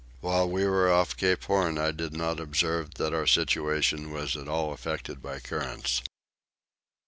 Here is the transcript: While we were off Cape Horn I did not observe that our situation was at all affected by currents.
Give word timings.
While 0.19 0.49
we 0.49 0.65
were 0.65 0.91
off 0.91 1.15
Cape 1.15 1.43
Horn 1.43 1.77
I 1.77 1.91
did 1.91 2.11
not 2.11 2.39
observe 2.39 2.95
that 2.95 3.13
our 3.13 3.27
situation 3.27 4.09
was 4.09 4.35
at 4.35 4.47
all 4.47 4.73
affected 4.73 5.21
by 5.21 5.39
currents. 5.39 6.01